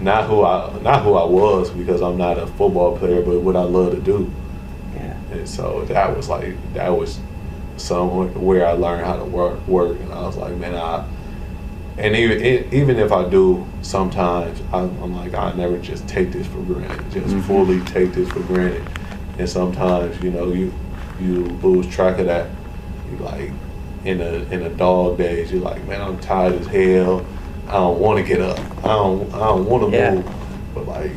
not 0.00 0.26
who 0.26 0.44
I 0.44 0.78
not 0.82 1.02
who 1.02 1.14
I 1.14 1.24
was 1.24 1.70
because 1.70 2.02
I'm 2.02 2.16
not 2.16 2.38
a 2.38 2.46
football 2.46 2.96
player, 2.96 3.22
but 3.22 3.40
what 3.40 3.56
I 3.56 3.62
love 3.62 3.92
to 3.92 4.00
do. 4.00 4.30
Yeah. 4.94 5.16
And 5.32 5.48
so 5.48 5.84
that 5.86 6.16
was 6.16 6.28
like 6.28 6.56
that 6.74 6.90
was 6.90 7.18
somewhere 7.76 8.28
where 8.28 8.66
I 8.66 8.72
learned 8.72 9.04
how 9.04 9.16
to 9.16 9.24
work 9.24 9.66
work, 9.66 9.98
and 10.00 10.12
I 10.12 10.22
was 10.22 10.36
like, 10.36 10.54
man, 10.56 10.74
I 10.74 11.06
and 11.98 12.14
even 12.14 12.72
even 12.72 12.98
if 12.98 13.10
I 13.10 13.28
do, 13.28 13.66
sometimes 13.82 14.60
I'm, 14.72 15.02
I'm, 15.02 15.16
like 15.16 15.34
I 15.34 15.52
never 15.54 15.78
just 15.78 16.06
take 16.08 16.30
this 16.30 16.46
for 16.46 16.62
granted, 16.62 17.10
just 17.10 17.26
mm-hmm. 17.26 17.40
fully 17.40 17.80
take 17.80 18.12
this 18.12 18.28
for 18.28 18.40
granted. 18.40 18.86
And 19.38 19.48
sometimes 19.48 20.22
you 20.22 20.30
know 20.30 20.52
you 20.52 20.72
you 21.20 21.44
lose 21.44 21.88
track 21.88 22.18
of 22.20 22.26
that. 22.26 22.48
You 23.10 23.16
like 23.18 23.50
in 24.04 24.20
a 24.20 24.32
in 24.52 24.62
a 24.62 24.70
dog 24.70 25.18
days, 25.18 25.50
you're 25.50 25.60
like, 25.60 25.84
man, 25.88 26.00
I'm 26.00 26.20
tired 26.20 26.54
as 26.54 26.66
hell. 26.68 27.26
I 27.66 27.72
don't 27.72 27.98
want 27.98 28.18
to 28.18 28.24
get 28.24 28.40
up. 28.40 28.58
I 28.84 28.88
don't 28.88 29.34
I 29.34 29.38
don't 29.40 29.66
want 29.66 29.90
to 29.90 29.96
yeah. 29.96 30.14
move. 30.14 30.34
But 30.74 30.86
like 30.86 31.12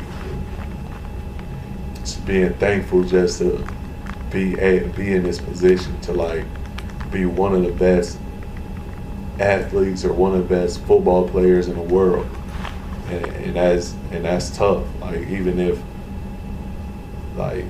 just 2.00 2.26
being 2.26 2.52
thankful 2.54 3.04
just 3.04 3.38
to 3.38 3.64
be 4.32 4.58
a, 4.58 4.88
be 4.88 5.12
in 5.12 5.22
this 5.22 5.40
position 5.40 6.00
to 6.00 6.12
like 6.12 6.44
be 7.12 7.24
one 7.24 7.54
of 7.54 7.62
the 7.62 7.72
best 7.72 8.18
athletes 9.42 10.04
or 10.04 10.12
one 10.12 10.34
of 10.34 10.48
the 10.48 10.54
best 10.54 10.80
football 10.82 11.28
players 11.28 11.68
in 11.68 11.74
the 11.74 11.82
world, 11.82 12.26
and, 13.08 13.24
and 13.24 13.56
that's 13.56 13.94
and 14.10 14.24
that's 14.24 14.56
tough. 14.56 14.84
Like 15.00 15.26
even 15.28 15.58
if 15.58 15.80
like 17.36 17.64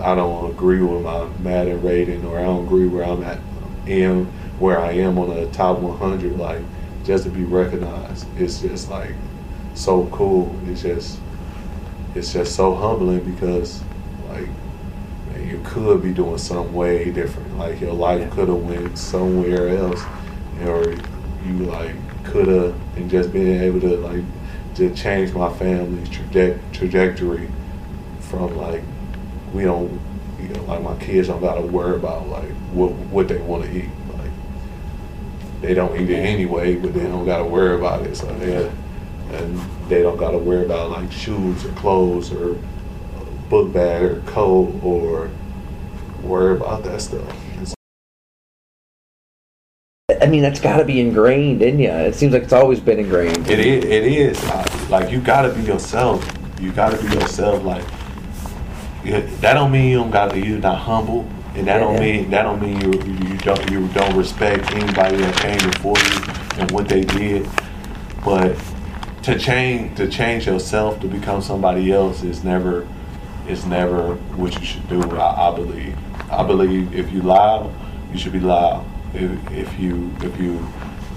I 0.00 0.14
don't 0.14 0.50
agree 0.50 0.82
with 0.82 1.02
my 1.02 1.28
Madden 1.38 1.82
rating 1.82 2.24
or 2.24 2.38
I 2.38 2.42
don't 2.42 2.64
agree 2.64 2.86
where 2.86 3.04
I'm 3.04 3.22
at 3.22 3.38
am 3.86 4.26
where 4.58 4.78
I 4.78 4.92
am 4.92 5.18
on 5.18 5.28
the 5.28 5.46
top 5.48 5.78
100. 5.78 6.38
Like 6.38 6.62
just 7.04 7.24
to 7.24 7.30
be 7.30 7.44
recognized, 7.44 8.26
it's 8.38 8.60
just 8.60 8.90
like 8.90 9.14
so 9.74 10.06
cool. 10.06 10.54
It's 10.66 10.82
just 10.82 11.18
it's 12.14 12.32
just 12.32 12.54
so 12.54 12.74
humbling 12.74 13.20
because 13.20 13.82
like 14.28 14.48
you 15.40 15.60
could 15.64 16.02
be 16.02 16.12
doing 16.12 16.38
something 16.38 16.72
way 16.72 17.10
different. 17.10 17.58
Like 17.58 17.80
your 17.80 17.94
life 17.94 18.30
could 18.30 18.48
have 18.48 18.62
went 18.62 18.98
somewhere 18.98 19.68
else 19.68 20.02
or 20.60 20.94
you 21.44 21.58
like 21.64 21.94
could 22.24 22.48
have 22.48 22.74
and 22.96 23.10
just 23.10 23.32
being 23.32 23.60
able 23.60 23.80
to 23.80 23.96
like 23.98 24.24
to 24.74 24.94
change 24.94 25.32
my 25.32 25.52
family's 25.54 26.08
traje- 26.08 26.60
trajectory 26.72 27.48
from 28.20 28.56
like 28.56 28.82
we 29.52 29.64
don't 29.64 30.00
you 30.40 30.48
know 30.48 30.62
like 30.64 30.82
my 30.82 30.96
kids 30.96 31.28
don't 31.28 31.40
gotta 31.40 31.60
worry 31.60 31.96
about 31.96 32.28
like 32.28 32.50
what 32.72 32.92
what 33.10 33.28
they 33.28 33.38
want 33.38 33.64
to 33.64 33.76
eat 33.76 33.90
like 34.18 34.30
they 35.60 35.74
don't 35.74 35.98
eat 36.00 36.10
it 36.10 36.16
anyway 36.16 36.74
but 36.76 36.94
they 36.94 37.02
don't 37.02 37.26
gotta 37.26 37.44
worry 37.44 37.76
about 37.76 38.02
it 38.02 38.16
so 38.16 38.26
they 38.38 38.70
and 39.32 39.58
they 39.88 40.02
don't 40.02 40.16
gotta 40.16 40.38
worry 40.38 40.64
about 40.64 40.90
like 40.90 41.10
shoes 41.10 41.64
or 41.64 41.72
clothes 41.72 42.32
or 42.32 42.56
book 43.48 43.72
bag 43.72 44.02
or 44.02 44.20
coat 44.22 44.72
or 44.82 45.30
worry 46.22 46.56
about 46.56 46.82
that 46.82 47.00
stuff 47.00 47.36
I 50.20 50.26
mean, 50.26 50.42
that's 50.42 50.60
got 50.60 50.78
to 50.78 50.84
be 50.84 51.00
ingrained 51.00 51.62
in 51.62 51.78
you. 51.78 51.90
It 51.90 52.14
seems 52.14 52.32
like 52.32 52.44
it's 52.44 52.52
always 52.52 52.80
been 52.80 52.98
ingrained. 52.98 53.48
It 53.48 53.60
is. 53.60 53.84
It 53.84 54.04
is. 54.04 54.90
Like 54.90 55.10
you 55.10 55.20
got 55.20 55.42
to 55.42 55.52
be 55.52 55.62
yourself. 55.62 56.26
You 56.60 56.72
got 56.72 56.90
to 56.90 57.02
be 57.02 57.14
yourself. 57.14 57.62
Like 57.64 57.84
that 59.04 59.54
don't 59.54 59.72
mean 59.72 59.90
you 59.90 59.98
don't 59.98 60.10
got 60.10 60.30
to. 60.32 60.38
You're 60.38 60.58
not 60.58 60.78
humble, 60.78 61.20
and 61.54 61.66
that 61.66 61.74
yeah, 61.74 61.78
don't 61.78 62.00
mean 62.00 62.30
that 62.30 62.42
don't 62.42 62.60
mean 62.60 62.80
you 62.80 62.92
you 62.92 63.38
don't 63.38 63.70
you 63.70 63.88
don't 63.88 64.16
respect 64.16 64.70
anybody 64.72 65.16
that 65.16 65.36
came 65.36 65.70
before 65.70 65.96
you 65.98 66.60
and 66.60 66.70
what 66.70 66.88
they 66.88 67.02
did. 67.02 67.48
But 68.24 68.56
to 69.22 69.38
change 69.38 69.96
to 69.96 70.08
change 70.08 70.46
yourself 70.46 71.00
to 71.00 71.08
become 71.08 71.42
somebody 71.42 71.92
else 71.92 72.22
is 72.22 72.44
never 72.44 72.86
is 73.48 73.64
never 73.66 74.14
what 74.36 74.58
you 74.58 74.64
should 74.64 74.88
do. 74.88 75.02
I, 75.16 75.50
I 75.50 75.54
believe. 75.54 75.96
I 76.30 76.44
believe 76.44 76.94
if 76.94 77.12
you 77.12 77.22
loud, 77.22 77.72
you 78.12 78.18
should 78.18 78.32
be 78.32 78.40
loud. 78.40 78.86
If, 79.14 79.50
if 79.52 79.78
you 79.78 80.10
if 80.20 80.40
you 80.40 80.66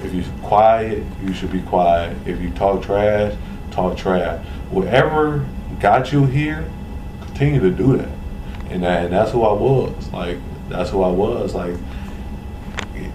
if 0.03 0.13
you 0.13 0.23
quiet, 0.43 1.03
you 1.23 1.33
should 1.33 1.51
be 1.51 1.61
quiet. 1.61 2.17
If 2.25 2.41
you 2.41 2.49
talk 2.51 2.83
trash, 2.83 3.35
talk 3.71 3.97
trash. 3.97 4.45
Whatever 4.69 5.45
got 5.79 6.11
you 6.11 6.25
here, 6.25 6.69
continue 7.21 7.59
to 7.61 7.71
do 7.71 7.97
that. 7.97 8.09
And 8.69 8.83
that, 8.83 9.05
and 9.05 9.13
that's 9.13 9.31
who 9.31 9.43
I 9.43 9.53
was. 9.53 10.11
Like 10.11 10.37
that's 10.69 10.89
who 10.89 11.03
I 11.03 11.09
was. 11.09 11.55
Like 11.55 11.75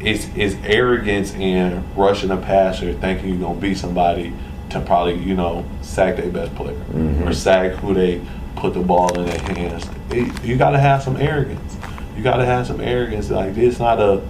it's 0.01 0.29
it's 0.35 0.55
arrogance 0.65 1.35
and 1.35 1.85
rushing 1.97 2.31
a 2.31 2.37
passer, 2.37 2.93
thinking 2.95 3.31
you're 3.31 3.39
gonna 3.39 3.61
be 3.61 3.75
somebody 3.75 4.33
to 4.71 4.81
probably 4.81 5.17
you 5.17 5.35
know 5.35 5.65
sack 5.83 6.17
their 6.17 6.31
best 6.31 6.55
player 6.55 6.77
mm-hmm. 6.77 7.29
or 7.29 7.33
sack 7.33 7.73
who 7.73 7.93
they 7.93 8.23
put 8.57 8.75
the 8.75 8.81
ball 8.81 9.13
in 9.19 9.27
their 9.27 9.41
hands. 9.55 9.89
It, 10.11 10.45
you 10.45 10.57
got 10.57 10.71
to 10.71 10.79
have 10.79 11.03
some 11.03 11.17
arrogance. 11.17 11.77
you 12.17 12.23
gotta 12.23 12.45
have 12.45 12.67
some 12.67 12.81
arrogance. 12.81 13.31
Like 13.31 13.55
this 13.55 13.79
not 13.79 14.01
a 14.01 14.23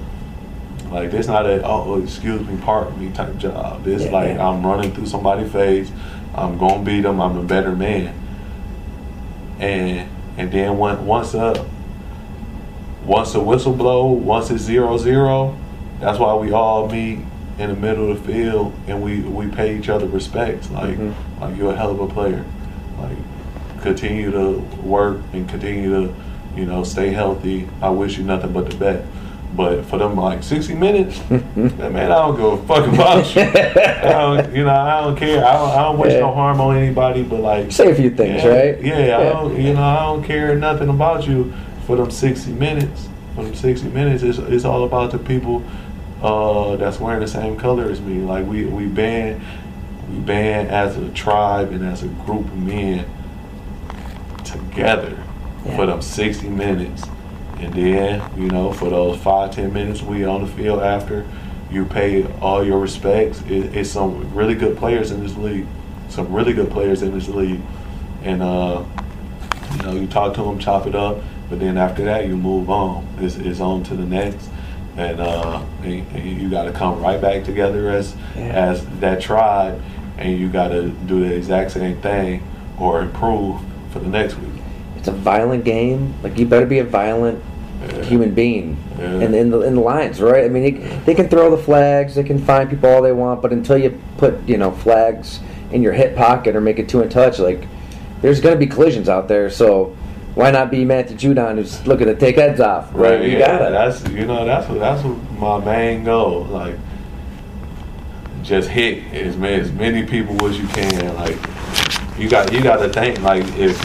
like 0.90 1.10
this 1.10 1.26
not 1.26 1.46
a 1.46 1.62
oh 1.64 2.00
excuse 2.02 2.46
me 2.46 2.58
pardon 2.62 2.98
me 2.98 3.12
type 3.12 3.36
job. 3.38 3.84
This 3.84 4.04
Yeah, 4.04 4.10
like 4.10 4.28
yeah. 4.36 4.48
I'm 4.48 4.64
running 4.66 4.92
through 4.92 5.06
somebody's 5.06 5.50
face. 5.52 5.90
I'm 6.34 6.58
gonna 6.58 6.82
beat 6.82 7.02
them. 7.02 7.20
I'm 7.20 7.36
a 7.36 7.42
better 7.42 7.74
man. 7.74 8.14
And 9.58 10.08
and 10.36 10.50
then 10.52 10.78
once 10.78 11.00
once 11.00 11.34
a 11.34 11.66
once 13.04 13.34
a 13.34 13.40
whistle 13.40 13.72
blow, 13.72 14.06
once 14.06 14.50
it's 14.50 14.62
zero 14.62 14.96
zero, 14.98 15.56
that's 16.00 16.18
why 16.18 16.34
we 16.34 16.52
all 16.52 16.88
meet 16.88 17.20
in 17.58 17.68
the 17.70 17.76
middle 17.76 18.10
of 18.10 18.24
the 18.24 18.32
field 18.32 18.72
and 18.86 19.02
we 19.02 19.20
we 19.20 19.46
pay 19.48 19.76
each 19.76 19.88
other 19.88 20.06
respects. 20.06 20.70
Like 20.70 20.96
Mhm. 20.98 21.14
like 21.40 21.56
you're 21.56 21.72
a 21.72 21.76
hell 21.76 21.90
of 21.90 22.00
a 22.00 22.06
player. 22.06 22.44
Like 23.00 23.16
continue 23.82 24.30
to 24.30 24.58
work 24.82 25.18
and 25.32 25.48
continue 25.48 25.90
to 26.08 26.14
you 26.56 26.64
know 26.66 26.82
stay 26.84 27.12
healthy. 27.12 27.68
I 27.82 27.90
wish 27.90 28.18
you 28.18 28.24
nothing 28.24 28.52
but 28.52 28.70
the 28.70 28.76
best. 28.76 29.04
But 29.54 29.84
for 29.86 29.98
them 29.98 30.14
like 30.16 30.42
60 30.44 30.74
minutes, 30.74 31.18
man, 31.30 31.96
I 31.96 32.06
don't 32.08 32.36
go 32.36 32.52
a 32.52 32.56
fuck 32.66 32.86
about 32.86 33.34
you. 33.34 33.42
You 34.56 34.64
know, 34.64 34.70
I 34.74 35.00
don't 35.02 35.16
care. 35.16 35.44
I 35.44 35.54
don't, 35.54 35.70
I 35.70 35.82
don't 35.82 35.98
wish 35.98 36.12
Yeah. 36.12 36.20
no 36.20 36.32
harm 36.32 36.60
on 36.60 36.76
anybody. 36.76 37.22
But 37.24 37.40
like, 37.40 37.72
Say 37.72 37.90
a 37.90 37.94
few 37.94 38.10
things, 38.10 38.42
yeah, 38.44 38.48
right? 38.48 38.80
Yeah, 38.82 39.18
I 39.18 39.22
don't, 39.32 39.60
you 39.60 39.74
know, 39.74 39.82
I 39.82 40.00
don't 40.04 40.22
care 40.22 40.54
nothing 40.54 40.88
about 40.88 41.26
you 41.26 41.52
for 41.86 41.96
them 41.96 42.10
60 42.10 42.52
minutes. 42.52 43.08
For 43.34 43.42
them 43.44 43.54
60 43.54 43.88
minutes, 43.88 44.22
it's, 44.22 44.38
it's 44.38 44.64
all 44.64 44.84
about 44.84 45.10
the 45.10 45.18
people 45.18 45.64
uh, 46.22 46.76
that's 46.76 47.00
wearing 47.00 47.20
the 47.20 47.28
same 47.28 47.56
color 47.56 47.90
as 47.90 48.00
me. 48.00 48.20
Like 48.20 48.46
we 48.46 48.66
we 48.66 48.86
band 48.86 49.40
we 50.10 50.18
band 50.20 50.68
as 50.68 50.96
a 50.96 51.08
tribe 51.10 51.72
and 51.72 51.84
as 51.84 52.02
a 52.04 52.08
group 52.08 52.44
of 52.46 52.56
men 52.56 53.04
together 54.44 55.16
Yeah. 55.64 55.76
for 55.76 55.86
them 55.86 56.02
60 56.02 56.48
minutes. 56.48 57.02
And 57.60 57.74
then, 57.74 58.22
you 58.40 58.48
know, 58.48 58.72
for 58.72 58.88
those 58.88 59.18
five, 59.18 59.50
ten 59.54 59.72
minutes 59.72 60.02
we 60.02 60.24
on 60.24 60.40
the 60.42 60.46
field 60.48 60.80
after, 60.80 61.26
you 61.70 61.84
pay 61.84 62.24
all 62.40 62.64
your 62.64 62.78
respects. 62.80 63.42
It, 63.42 63.76
it's 63.76 63.90
some 63.90 64.34
really 64.34 64.54
good 64.54 64.76
players 64.76 65.10
in 65.10 65.22
this 65.22 65.36
league. 65.36 65.66
Some 66.08 66.32
really 66.32 66.52
good 66.52 66.70
players 66.70 67.02
in 67.02 67.12
this 67.12 67.28
league. 67.28 67.60
And, 68.22 68.42
uh, 68.42 68.84
you 69.76 69.82
know, 69.82 69.92
you 69.92 70.06
talk 70.06 70.34
to 70.34 70.42
them, 70.42 70.58
chop 70.58 70.86
it 70.86 70.94
up, 70.94 71.18
but 71.48 71.60
then 71.60 71.76
after 71.76 72.04
that, 72.04 72.26
you 72.26 72.36
move 72.36 72.70
on. 72.70 73.06
It's, 73.18 73.36
it's 73.36 73.60
on 73.60 73.82
to 73.84 73.94
the 73.94 74.06
next. 74.06 74.48
And, 74.96 75.20
uh, 75.20 75.62
and, 75.82 76.06
and 76.16 76.40
you 76.42 76.50
got 76.50 76.64
to 76.64 76.72
come 76.72 77.00
right 77.00 77.20
back 77.20 77.44
together 77.44 77.90
as, 77.90 78.16
Yeah. 78.36 78.42
as 78.46 78.84
that 79.00 79.20
tribe, 79.20 79.80
and 80.18 80.36
you 80.38 80.48
got 80.48 80.68
to 80.68 80.88
do 80.88 81.20
the 81.20 81.34
exact 81.34 81.70
same 81.70 82.00
thing 82.00 82.42
or 82.78 83.00
improve 83.02 83.60
for 83.92 84.00
the 84.00 84.08
next 84.08 84.36
week. 84.38 84.62
It's 84.96 85.08
a 85.08 85.12
violent 85.12 85.64
game. 85.64 86.14
Like 86.22 86.38
you 86.38 86.46
better 86.46 86.66
be 86.66 86.78
a 86.80 86.84
violent. 86.84 87.42
Human 88.04 88.34
being 88.34 88.76
in, 88.98 89.34
in 89.34 89.50
the 89.50 89.60
in 89.62 89.74
the 89.74 89.80
lines, 89.80 90.20
right? 90.20 90.44
I 90.44 90.48
mean, 90.48 90.62
they, 90.62 90.96
they 91.06 91.14
can 91.14 91.28
throw 91.28 91.54
the 91.54 91.62
flags, 91.62 92.14
they 92.14 92.24
can 92.24 92.38
find 92.38 92.68
people 92.68 92.90
all 92.90 93.02
they 93.02 93.12
want, 93.12 93.40
but 93.40 93.52
until 93.52 93.78
you 93.78 93.98
put 94.18 94.46
you 94.48 94.58
know 94.58 94.70
flags 94.70 95.40
in 95.72 95.82
your 95.82 95.92
hip 95.92 96.16
pocket 96.16 96.56
or 96.56 96.60
make 96.60 96.78
it 96.78 96.88
two 96.88 97.02
in 97.02 97.08
touch, 97.08 97.38
like 97.38 97.66
there's 98.20 98.40
going 98.40 98.54
to 98.54 98.58
be 98.58 98.66
collisions 98.66 99.08
out 99.08 99.28
there. 99.28 99.48
So 99.48 99.96
why 100.34 100.50
not 100.50 100.70
be 100.70 100.84
Matthew 100.84 101.16
Judon 101.16 101.56
who's 101.56 101.86
looking 101.86 102.06
to 102.06 102.14
take 102.14 102.36
heads 102.36 102.60
off, 102.60 102.90
right? 102.92 103.22
you 103.22 103.38
yeah, 103.38 103.58
got 103.58 103.62
it. 103.62 103.72
That's 103.72 104.08
you 104.12 104.26
know 104.26 104.44
that's 104.44 104.68
what 104.68 104.78
that's 104.78 105.02
what 105.02 105.16
my 105.32 105.64
main 105.64 106.04
goal. 106.04 106.44
Like 106.44 106.76
just 108.42 108.68
hit 108.68 109.12
as 109.14 109.36
many 109.36 109.60
as 109.60 109.72
many 109.72 110.04
people 110.04 110.44
as 110.46 110.58
you 110.58 110.68
can. 110.68 111.14
Like 111.16 111.38
you 112.18 112.28
got 112.28 112.52
you 112.52 112.62
got 112.62 112.76
to 112.76 112.88
think 112.88 113.20
like 113.22 113.44
if 113.58 113.78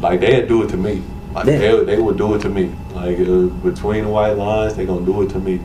like 0.00 0.20
they'd 0.20 0.48
do 0.48 0.62
it 0.62 0.68
to 0.68 0.76
me. 0.76 1.02
Like 1.34 1.46
they 1.46 1.84
they 1.84 1.98
would 1.98 2.16
do 2.18 2.34
it 2.34 2.40
to 2.42 2.48
me. 2.48 2.72
Like 2.94 3.18
uh, 3.20 3.46
between 3.62 4.04
the 4.04 4.10
white 4.10 4.32
lines, 4.36 4.74
they 4.74 4.84
gonna 4.86 5.06
do 5.06 5.22
it 5.22 5.30
to 5.30 5.38
me, 5.38 5.60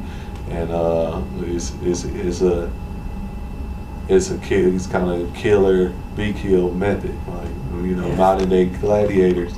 and 0.49 0.69
uh, 0.71 1.21
it's 1.41 1.73
it's 1.83 2.03
it's 2.05 2.41
a 2.41 2.71
it's 4.07 4.29
a 4.31 4.37
kill. 4.39 4.75
It's 4.75 4.87
kind 4.87 5.09
of 5.09 5.33
killer 5.33 5.91
be 6.15 6.33
kill 6.33 6.71
method. 6.71 7.15
Like 7.27 7.83
you 7.83 7.95
know 7.95 8.07
Yeah. 8.07 8.15
modern 8.15 8.49
day 8.49 8.65
gladiators. 8.65 9.53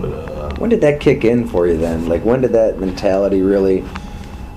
But 0.00 0.12
uh, 0.12 0.54
When 0.56 0.70
did 0.70 0.80
that 0.80 0.98
kick 1.00 1.24
in 1.24 1.46
for 1.46 1.66
you 1.68 1.76
then? 1.76 2.08
Like 2.08 2.24
when 2.24 2.40
did 2.40 2.52
that 2.52 2.80
mentality 2.80 3.42
really 3.42 3.84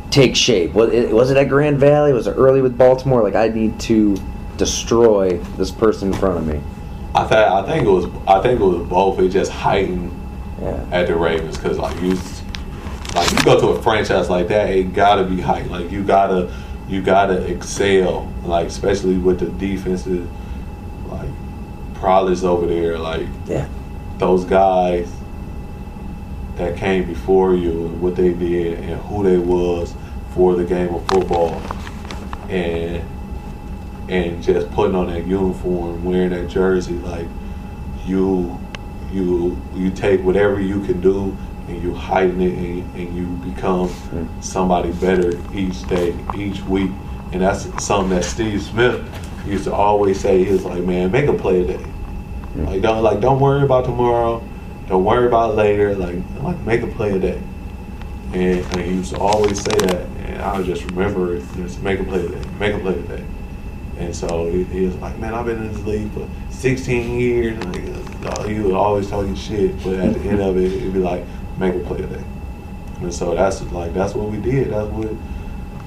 take 0.09 0.35
shape? 0.35 0.73
Was 0.73 0.91
it, 0.91 1.11
was 1.11 1.29
it 1.29 1.37
at 1.37 1.49
Grand 1.49 1.79
Valley? 1.79 2.13
Was 2.13 2.25
it 2.27 2.31
early 2.31 2.61
with 2.61 2.77
Baltimore? 2.77 3.21
Like 3.21 3.35
I 3.35 3.49
need 3.49 3.79
to 3.81 4.17
destroy 4.55 5.37
this 5.57 5.69
person 5.69 6.11
in 6.11 6.17
front 6.17 6.37
of 6.37 6.47
me. 6.47 6.59
I 7.13 7.23
think 7.25 7.33
I 7.39 7.63
think 7.65 7.85
it 7.85 7.89
was 7.91 8.05
I 8.25 8.41
think 8.41 8.59
it 8.61 8.63
was 8.63 8.87
both. 8.87 9.19
It 9.19 9.29
just 9.29 9.51
heightened 9.51 10.11
Yeah. 10.61 10.85
at 10.91 11.07
the 11.07 11.15
Ravens 11.15 11.57
because 11.57 11.77
like 11.77 11.99
you 12.01 12.17
like 13.15 13.31
you 13.31 13.43
go 13.45 13.59
to 13.59 13.67
a 13.69 13.81
franchise 13.81 14.29
like 14.29 14.47
that, 14.49 14.69
it 14.69 14.93
gotta 14.93 15.23
be 15.23 15.39
heightened. 15.41 15.71
Like 15.71 15.91
you 15.91 16.03
gotta 16.03 16.51
you 16.87 17.01
gotta 17.01 17.41
excel. 17.51 18.31
Like 18.43 18.67
especially 18.67 19.17
with 19.17 19.39
the 19.39 19.47
defensive 19.47 20.27
like 21.09 21.29
prowlers 21.95 22.43
over 22.43 22.65
there. 22.65 22.97
Like 22.97 23.27
Yeah. 23.45 23.67
those 24.17 24.45
guys 24.45 25.11
that 26.55 26.75
came 26.75 27.05
before 27.05 27.53
you 27.55 27.69
and 27.87 28.01
what 28.01 28.15
they 28.15 28.33
did 28.33 28.79
and 28.79 28.99
who 29.03 29.23
they 29.23 29.37
was 29.37 29.93
for 30.33 30.55
the 30.55 30.63
game 30.65 30.93
of 30.93 31.07
football 31.07 31.61
and 32.49 33.03
and 34.09 34.41
just 34.41 34.71
putting 34.71 34.95
on 34.95 35.07
that 35.07 35.27
uniform, 35.27 36.03
wearing 36.05 36.29
that 36.29 36.47
jersey, 36.49 36.93
like 36.93 37.27
you 38.05 38.57
you 39.11 39.59
you 39.73 39.91
take 39.91 40.21
whatever 40.21 40.59
you 40.59 40.83
can 40.85 41.01
do 41.01 41.35
and 41.67 41.81
you 41.83 41.93
heighten 41.93 42.41
it 42.41 42.53
and, 42.53 42.95
and 42.95 43.15
you 43.15 43.25
become 43.51 43.89
hmm. 43.89 44.41
somebody 44.41 44.91
better 44.93 45.37
each 45.53 45.85
day, 45.87 46.15
each 46.35 46.61
week. 46.63 46.91
And 47.33 47.41
that's 47.41 47.83
something 47.83 48.09
that 48.11 48.23
Steve 48.23 48.61
Smith 48.61 49.05
used 49.45 49.65
to 49.65 49.73
always 49.73 50.19
say. 50.19 50.43
He 50.43 50.51
was 50.51 50.63
like, 50.63 50.83
man, 50.83 51.11
make 51.11 51.27
a 51.27 51.33
play 51.33 51.65
today. 51.65 51.83
Hmm. 51.83 52.65
Like 52.65 52.81
don't 52.81 53.03
like 53.03 53.19
don't 53.19 53.39
worry 53.39 53.63
about 53.63 53.85
tomorrow. 53.85 54.43
Don't 54.87 55.03
worry 55.03 55.27
about 55.27 55.55
later. 55.55 55.95
Like 55.95 56.17
like 56.41 56.59
make 56.61 56.81
a 56.81 56.87
play 56.87 57.15
a 57.15 57.19
day. 57.19 57.41
And, 58.33 58.59
and 58.59 58.81
he 58.81 58.91
used 58.91 59.13
to 59.13 59.19
always 59.19 59.61
say 59.61 59.71
that, 59.87 60.01
and 60.01 60.41
I 60.41 60.61
just 60.61 60.83
remember 60.91 61.37
it. 61.37 61.43
Just 61.55 61.81
make 61.81 61.99
a 61.99 62.03
play 62.03 62.25
a 62.25 62.29
day. 62.29 62.49
Make 62.59 62.75
a 62.75 62.79
play 62.79 62.99
a 62.99 63.01
day. 63.03 63.25
And 63.97 64.15
so 64.15 64.49
he, 64.49 64.63
he 64.65 64.85
was 64.85 64.95
like, 64.97 65.17
man, 65.17 65.33
I've 65.33 65.45
been 65.45 65.57
in 65.57 65.73
this 65.73 65.83
league 65.83 66.11
for 66.11 66.29
16 66.51 67.19
years. 67.19 67.63
Like, 67.65 67.83
uh, 68.25 68.43
he 68.43 68.59
was 68.59 68.73
always 68.73 69.09
talking 69.09 69.35
shit, 69.35 69.81
but 69.83 69.95
at 69.95 70.13
the 70.13 70.19
end 70.21 70.41
of 70.41 70.57
it, 70.57 70.71
it'd 70.71 70.93
be 70.93 70.99
like, 70.99 71.25
make 71.57 71.73
a 71.73 71.79
play 71.79 72.03
a 72.03 72.07
day. 72.07 72.23
And 73.01 73.13
so 73.13 73.35
that's 73.35 73.61
like 73.71 73.93
that's 73.93 74.15
what 74.15 74.29
we 74.29 74.37
did. 74.37 74.71
That's 74.71 74.89
what 74.89 75.09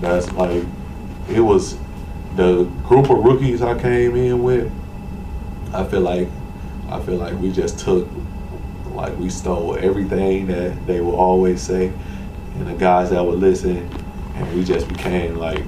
that's 0.01 0.31
like. 0.33 0.64
It 1.29 1.40
was 1.40 1.77
the 2.37 2.64
group 2.85 3.11
of 3.11 3.18
rookies 3.25 3.62
I 3.62 3.81
came 3.81 4.14
in 4.16 4.42
with. 4.42 4.70
I 5.73 5.85
feel 5.85 6.01
like 6.01 6.29
I 6.88 7.01
feel 7.01 7.16
like 7.16 7.37
we 7.38 7.51
just 7.51 7.81
took 7.81 8.09
like 8.92 9.16
we 9.18 9.29
stole 9.29 9.77
everything 9.77 10.46
that 10.49 10.87
they 10.87 11.01
would 11.01 11.14
always 11.14 11.61
say, 11.61 11.92
and 12.55 12.66
the 12.66 12.75
guys 12.75 13.11
that 13.11 13.25
would 13.25 13.38
listen, 13.38 13.79
and 14.35 14.55
we 14.55 14.64
just 14.64 14.88
became 14.88 15.37
like 15.37 15.64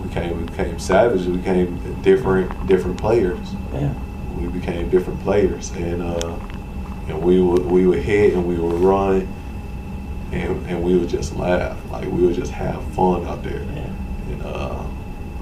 we 0.00 0.08
became 0.08 0.36
we 0.38 0.44
became 0.44 0.78
savage. 0.78 1.26
We 1.26 1.36
became 1.36 2.02
different 2.02 2.66
different 2.66 2.98
players. 2.98 3.54
Yeah. 3.72 3.94
We 4.36 4.46
became 4.46 4.88
different 4.88 5.20
players, 5.22 5.70
and 5.72 6.02
uh, 6.02 6.38
and 7.08 7.20
we 7.22 7.40
would 7.40 7.66
we 7.66 7.86
would 7.86 8.02
hit 8.02 8.34
and 8.34 8.46
we 8.46 8.56
would 8.56 8.80
run, 8.80 9.26
and 10.32 10.66
and 10.66 10.82
we 10.82 10.96
would 10.96 11.08
just 11.08 11.34
laugh 11.36 11.78
like 11.90 12.04
we 12.04 12.26
would 12.26 12.34
just 12.34 12.52
have 12.52 12.82
fun 12.94 13.26
out 13.26 13.42
there. 13.42 13.62
Yeah. 13.62 13.92
And 14.28 14.42
uh, 14.42 14.84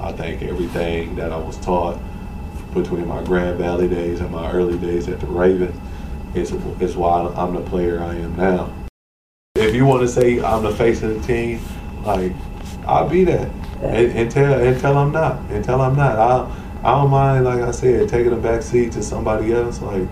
I 0.00 0.12
think 0.12 0.42
everything 0.42 1.16
that 1.16 1.32
I 1.32 1.36
was 1.36 1.58
taught 1.58 1.98
between 2.72 3.06
my 3.06 3.22
Grand 3.24 3.58
Valley 3.58 3.88
days 3.88 4.20
and 4.20 4.30
my 4.30 4.50
early 4.52 4.78
days 4.78 5.08
at 5.08 5.20
the 5.20 5.26
Ravens 5.26 5.78
is, 6.34 6.52
is 6.80 6.96
why 6.96 7.26
I'm 7.34 7.54
the 7.54 7.62
player 7.62 8.00
I 8.00 8.14
am 8.16 8.36
now. 8.36 8.72
If 9.54 9.74
you 9.74 9.86
want 9.86 10.02
to 10.02 10.08
say 10.08 10.40
I'm 10.42 10.62
the 10.62 10.74
face 10.74 11.02
of 11.02 11.14
the 11.14 11.26
team, 11.26 11.60
like 12.04 12.32
I'll 12.86 13.08
be 13.08 13.24
that 13.24 13.50
and, 13.82 14.18
until 14.18 14.52
until 14.52 14.98
I'm 14.98 15.12
not. 15.12 15.38
Until 15.50 15.80
I'm 15.80 15.96
not, 15.96 16.18
I 16.18 16.66
I 16.82 17.00
don't 17.00 17.10
mind. 17.10 17.44
Like 17.44 17.60
I 17.60 17.70
said, 17.70 18.08
taking 18.08 18.32
a 18.32 18.36
back 18.36 18.62
seat 18.62 18.92
to 18.92 19.02
somebody 19.02 19.52
else. 19.52 19.80
Like, 19.80 20.08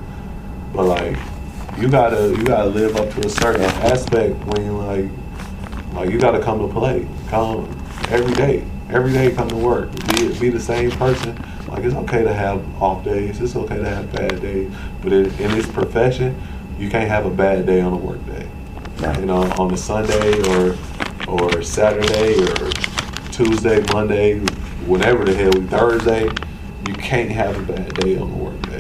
but 0.73 0.85
like 0.85 1.17
you 1.79 1.89
gotta 1.89 2.29
you 2.31 2.45
gotta 2.45 2.69
live 2.69 2.97
up 2.97 3.11
to 3.15 3.27
a 3.27 3.31
certain 3.31 3.63
aspect 3.63 4.37
when 4.47 4.65
you 4.65 4.73
like 4.77 5.11
like 5.95 6.11
you 6.11 6.19
gotta 6.19 6.43
come 6.43 6.59
to 6.61 6.73
play. 6.73 7.07
Come 7.29 7.65
every 8.09 8.35
day. 8.35 8.65
Every 8.91 9.13
day 9.13 9.33
come 9.35 9.49
to 9.49 9.57
work. 9.57 9.91
Be 10.09 10.39
be 10.39 10.51
the 10.51 10.61
same 10.61 10.91
person. 10.93 11.37
Like 11.69 11.85
it's 11.85 11.95
okay 11.95 12.23
to 12.23 12.33
have 12.33 12.83
off 12.83 13.05
days. 13.05 13.41
It's 13.41 13.57
okay 13.57 13.79
to 13.79 13.89
have 13.89 14.13
bad 14.13 14.41
days. 14.41 14.73
But 15.03 15.13
in, 15.13 15.27
in 15.35 15.51
this 15.53 15.71
profession, 15.71 16.41
you 16.79 16.91
can't 16.91 17.09
have 17.09 17.27
a 17.27 17.31
bad 17.31 17.67
day 17.67 17.81
on 17.81 17.93
a 17.93 17.97
work 17.97 18.25
day. 18.27 18.49
No. 19.01 19.13
You 19.13 19.27
know, 19.27 19.43
on 19.59 19.73
a 19.73 19.77
Sunday 19.77 20.41
or 20.51 20.77
or 21.27 21.63
Saturday 21.63 22.43
or 22.43 22.71
Tuesday, 23.35 23.85
Monday, 23.93 24.39
whatever 24.87 25.25
the 25.25 25.35
hell 25.35 25.51
Thursday, 25.67 26.31
you 26.87 26.95
can't 26.95 27.33
have 27.33 27.59
a 27.59 27.73
bad 27.73 27.93
day 27.95 28.17
on 28.17 28.31
the 28.31 28.37
work 28.37 28.63
day. 28.63 28.74